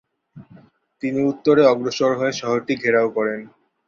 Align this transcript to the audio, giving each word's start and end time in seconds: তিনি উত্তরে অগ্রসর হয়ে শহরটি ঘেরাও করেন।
তিনি 1.03 1.19
উত্তরে 1.23 1.63
অগ্রসর 1.65 2.11
হয়ে 2.19 2.33
শহরটি 2.33 2.73
ঘেরাও 2.83 3.07
করেন। 3.17 3.39